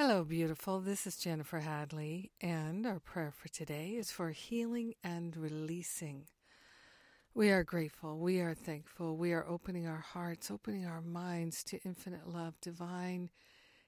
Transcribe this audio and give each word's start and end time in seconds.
Hello, 0.00 0.22
beautiful. 0.22 0.78
This 0.78 1.08
is 1.08 1.16
Jennifer 1.16 1.58
Hadley, 1.58 2.30
and 2.40 2.86
our 2.86 3.00
prayer 3.00 3.32
for 3.32 3.48
today 3.48 3.96
is 3.96 4.12
for 4.12 4.30
healing 4.30 4.94
and 5.02 5.36
releasing. 5.36 6.28
We 7.34 7.50
are 7.50 7.64
grateful. 7.64 8.16
We 8.16 8.38
are 8.38 8.54
thankful. 8.54 9.16
We 9.16 9.32
are 9.32 9.44
opening 9.44 9.88
our 9.88 10.04
hearts, 10.12 10.52
opening 10.52 10.86
our 10.86 11.00
minds 11.00 11.64
to 11.64 11.82
infinite 11.84 12.28
love, 12.28 12.54
divine 12.60 13.30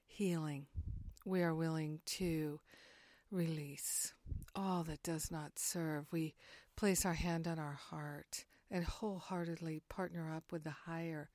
healing. 0.05 0.65
We 1.23 1.43
are 1.43 1.55
willing 1.55 2.01
to 2.07 2.59
release 3.31 4.13
all 4.53 4.83
that 4.83 5.03
does 5.03 5.31
not 5.31 5.57
serve. 5.57 6.07
We 6.11 6.35
place 6.75 7.05
our 7.05 7.13
hand 7.13 7.47
on 7.47 7.57
our 7.57 7.79
heart 7.89 8.43
and 8.69 8.83
wholeheartedly 8.83 9.83
partner 9.87 10.29
up 10.35 10.51
with 10.51 10.65
the 10.65 10.75
higher 10.87 11.29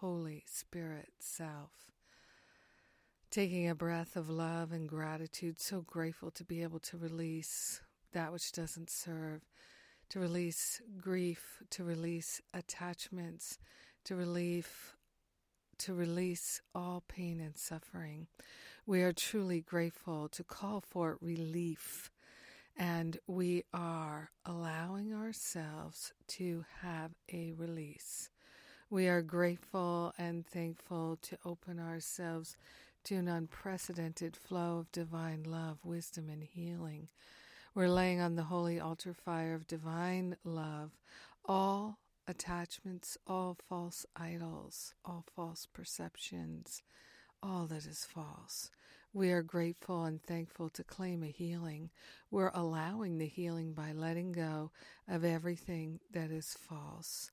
Holy 0.00 0.42
Spirit 0.46 1.10
self. 1.18 1.92
Taking 3.32 3.66
a 3.66 3.74
breath 3.74 4.14
of 4.14 4.28
love 4.28 4.72
and 4.72 4.86
gratitude, 4.86 5.58
so 5.58 5.80
grateful 5.80 6.30
to 6.32 6.44
be 6.44 6.62
able 6.62 6.80
to 6.80 6.98
release 6.98 7.80
that 8.12 8.30
which 8.30 8.52
doesn't 8.52 8.90
serve, 8.90 9.40
to 10.10 10.20
release 10.20 10.82
grief, 11.00 11.62
to 11.70 11.82
release 11.82 12.42
attachments, 12.52 13.58
to 14.04 14.14
relieve 14.14 14.68
to 15.78 15.94
release 15.94 16.60
all 16.74 17.04
pain 17.08 17.40
and 17.40 17.56
suffering. 17.56 18.26
We 18.84 19.00
are 19.00 19.14
truly 19.14 19.62
grateful 19.62 20.28
to 20.28 20.44
call 20.44 20.82
for 20.82 21.16
relief 21.22 22.10
and 22.76 23.16
we 23.26 23.64
are 23.72 24.30
allowing 24.44 25.14
ourselves 25.14 26.12
to 26.28 26.66
have 26.82 27.12
a 27.32 27.54
release. 27.56 28.28
We 28.90 29.08
are 29.08 29.22
grateful 29.22 30.12
and 30.18 30.46
thankful 30.46 31.18
to 31.22 31.38
open 31.46 31.80
ourselves 31.80 32.58
to 33.04 33.16
an 33.16 33.28
unprecedented 33.28 34.36
flow 34.36 34.78
of 34.78 34.92
divine 34.92 35.42
love, 35.44 35.78
wisdom, 35.84 36.28
and 36.28 36.42
healing. 36.42 37.08
We're 37.74 37.88
laying 37.88 38.20
on 38.20 38.36
the 38.36 38.44
holy 38.44 38.78
altar 38.78 39.14
fire 39.14 39.54
of 39.54 39.66
divine 39.66 40.36
love 40.44 40.90
all 41.44 41.98
attachments, 42.28 43.18
all 43.26 43.56
false 43.68 44.06
idols, 44.14 44.94
all 45.04 45.24
false 45.34 45.66
perceptions, 45.66 46.82
all 47.42 47.66
that 47.66 47.84
is 47.84 48.04
false. 48.04 48.70
We 49.12 49.30
are 49.32 49.42
grateful 49.42 50.04
and 50.04 50.22
thankful 50.22 50.70
to 50.70 50.84
claim 50.84 51.22
a 51.22 51.26
healing. 51.26 51.90
We're 52.30 52.52
allowing 52.54 53.18
the 53.18 53.26
healing 53.26 53.74
by 53.74 53.92
letting 53.92 54.32
go 54.32 54.70
of 55.08 55.24
everything 55.24 56.00
that 56.12 56.30
is 56.30 56.56
false. 56.58 57.30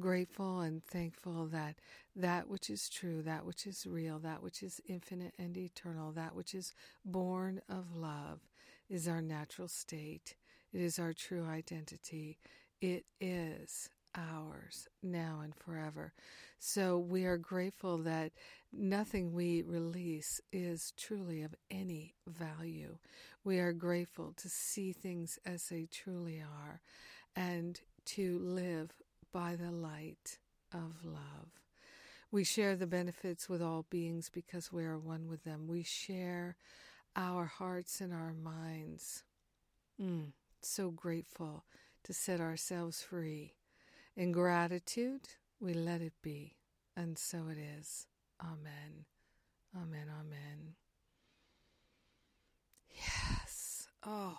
Grateful 0.00 0.60
and 0.60 0.82
thankful 0.82 1.46
that 1.48 1.76
that 2.16 2.48
which 2.48 2.70
is 2.70 2.88
true, 2.88 3.20
that 3.22 3.44
which 3.44 3.66
is 3.66 3.86
real, 3.86 4.18
that 4.20 4.42
which 4.42 4.62
is 4.62 4.80
infinite 4.88 5.34
and 5.38 5.56
eternal, 5.56 6.12
that 6.12 6.34
which 6.34 6.54
is 6.54 6.72
born 7.04 7.60
of 7.68 7.94
love 7.94 8.40
is 8.88 9.06
our 9.06 9.20
natural 9.20 9.68
state. 9.68 10.34
It 10.72 10.80
is 10.80 10.98
our 10.98 11.12
true 11.12 11.46
identity. 11.46 12.38
It 12.80 13.04
is 13.20 13.90
ours 14.14 14.88
now 15.02 15.40
and 15.42 15.54
forever. 15.54 16.14
So 16.58 16.98
we 16.98 17.24
are 17.24 17.36
grateful 17.36 17.98
that 17.98 18.32
nothing 18.72 19.32
we 19.32 19.62
release 19.62 20.40
is 20.52 20.92
truly 20.96 21.42
of 21.42 21.54
any 21.70 22.14
value. 22.26 22.96
We 23.44 23.58
are 23.58 23.72
grateful 23.72 24.32
to 24.38 24.48
see 24.48 24.92
things 24.92 25.38
as 25.44 25.68
they 25.68 25.86
truly 25.90 26.40
are 26.40 26.80
and 27.36 27.80
to 28.04 28.38
live 28.38 28.90
by 29.32 29.56
the 29.56 29.70
light 29.72 30.38
of 30.72 31.04
love. 31.04 31.50
We 32.30 32.44
share 32.44 32.76
the 32.76 32.86
benefits 32.86 33.48
with 33.48 33.62
all 33.62 33.86
beings 33.90 34.30
because 34.32 34.72
we 34.72 34.84
are 34.84 34.98
one 34.98 35.28
with 35.28 35.44
them. 35.44 35.66
We 35.68 35.82
share 35.82 36.56
our 37.16 37.46
hearts 37.46 38.00
and 38.00 38.12
our 38.12 38.32
minds. 38.34 39.24
Mm, 40.00 40.32
so 40.62 40.90
grateful 40.90 41.64
to 42.04 42.12
set 42.14 42.40
ourselves 42.40 43.02
free 43.02 43.54
in 44.16 44.32
gratitude, 44.32 45.28
we 45.60 45.72
let 45.72 46.02
it 46.02 46.12
be, 46.22 46.56
and 46.96 47.16
so 47.18 47.48
it 47.50 47.58
is. 47.58 48.06
Amen. 48.42 49.06
Amen. 49.76 50.08
Amen. 50.20 50.74
Yes. 52.90 53.88
Oh, 54.04 54.36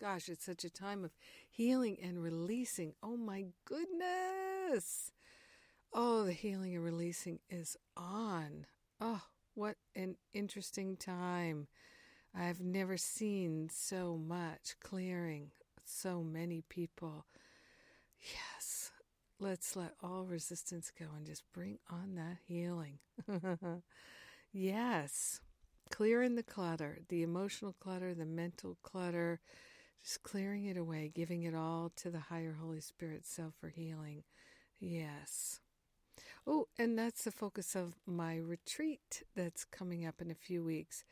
gosh, 0.00 0.28
it's 0.28 0.44
such 0.44 0.64
a 0.64 0.70
time 0.70 1.04
of 1.04 1.12
healing 1.50 1.98
and 2.02 2.22
releasing. 2.22 2.94
Oh, 3.02 3.16
my 3.16 3.46
goodness. 3.64 5.12
Oh, 5.92 6.24
the 6.24 6.32
healing 6.32 6.74
and 6.74 6.84
releasing 6.84 7.40
is 7.50 7.76
on. 7.96 8.66
Oh, 9.00 9.22
what 9.54 9.76
an 9.94 10.16
interesting 10.34 10.96
time. 10.96 11.68
I've 12.34 12.60
never 12.62 12.96
seen 12.96 13.70
so 13.72 14.16
much 14.18 14.76
clearing, 14.80 15.50
so 15.84 16.22
many 16.22 16.62
people. 16.68 17.26
Yes, 18.20 18.90
Let's 19.38 19.76
let 19.76 19.92
all 20.02 20.24
resistance 20.24 20.90
go 20.98 21.06
and 21.16 21.26
just 21.26 21.44
bring 21.52 21.78
on 21.90 22.14
that 22.14 22.38
healing. 22.48 23.00
yes, 24.52 25.40
clearing 25.90 26.36
the 26.36 26.42
clutter, 26.42 26.98
the 27.08 27.22
emotional 27.22 27.74
clutter, 27.80 28.14
the 28.14 28.26
mental 28.26 28.78
clutter, 28.82 29.40
just 30.02 30.22
clearing 30.22 30.66
it 30.66 30.76
away, 30.76 31.10
giving 31.14 31.42
it 31.42 31.54
all 31.54 31.90
to 31.96 32.10
the 32.10 32.20
higher 32.20 32.56
Holy 32.60 32.80
Spirit 32.80 33.26
self 33.26 33.54
for 33.60 33.68
healing. 33.68 34.24
Yes. 34.78 35.60
Oh, 36.46 36.68
and 36.78 36.98
that's 36.98 37.24
the 37.24 37.32
focus 37.32 37.74
of 37.74 37.96
my 38.06 38.36
retreat 38.36 39.22
that's 39.34 39.64
coming 39.64 40.06
up 40.06 40.20
in 40.20 40.30
a 40.30 40.34
few 40.34 40.62
weeks. 40.62 41.04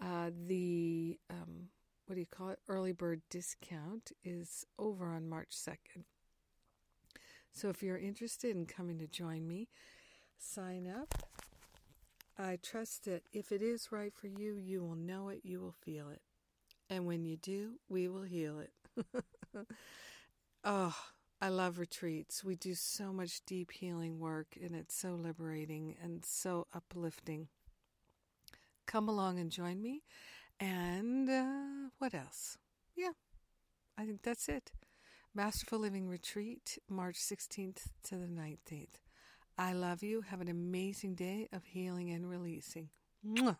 Uh, 0.00 0.30
the, 0.46 1.18
um, 1.30 1.68
what 2.06 2.14
do 2.14 2.20
you 2.20 2.26
call 2.26 2.50
it, 2.50 2.58
early 2.68 2.92
bird 2.92 3.22
discount 3.30 4.12
is 4.22 4.66
over 4.78 5.06
on 5.06 5.28
March 5.28 5.50
2nd. 5.50 6.04
So 7.52 7.68
if 7.68 7.82
you're 7.82 7.98
interested 7.98 8.56
in 8.56 8.66
coming 8.66 8.98
to 8.98 9.06
join 9.06 9.46
me, 9.46 9.68
sign 10.38 10.86
up. 10.86 11.14
I 12.38 12.58
trust 12.62 13.04
that 13.04 13.22
if 13.32 13.52
it 13.52 13.62
is 13.62 13.92
right 13.92 14.12
for 14.12 14.26
you, 14.26 14.56
you 14.56 14.82
will 14.82 14.96
know 14.96 15.28
it, 15.28 15.40
you 15.42 15.60
will 15.60 15.74
feel 15.84 16.08
it. 16.08 16.22
And 16.92 17.06
when 17.06 17.24
you 17.24 17.38
do, 17.38 17.76
we 17.88 18.06
will 18.06 18.24
heal 18.24 18.60
it. 18.60 19.06
oh, 20.64 20.94
I 21.40 21.48
love 21.48 21.78
retreats. 21.78 22.44
We 22.44 22.54
do 22.54 22.74
so 22.74 23.14
much 23.14 23.46
deep 23.46 23.72
healing 23.72 24.20
work, 24.20 24.58
and 24.62 24.76
it's 24.76 24.94
so 24.94 25.14
liberating 25.14 25.96
and 26.02 26.22
so 26.22 26.66
uplifting. 26.74 27.48
Come 28.86 29.08
along 29.08 29.38
and 29.38 29.50
join 29.50 29.80
me. 29.80 30.02
And 30.60 31.30
uh, 31.30 31.88
what 31.96 32.12
else? 32.12 32.58
Yeah, 32.94 33.12
I 33.96 34.04
think 34.04 34.20
that's 34.22 34.50
it. 34.50 34.72
Masterful 35.34 35.78
Living 35.78 36.10
Retreat, 36.10 36.76
March 36.90 37.16
16th 37.16 37.88
to 38.02 38.16
the 38.16 38.26
19th. 38.26 39.00
I 39.56 39.72
love 39.72 40.02
you. 40.02 40.20
Have 40.20 40.42
an 40.42 40.48
amazing 40.48 41.14
day 41.14 41.48
of 41.54 41.64
healing 41.64 42.10
and 42.10 42.28
releasing. 42.28 42.90
Mwah. 43.26 43.56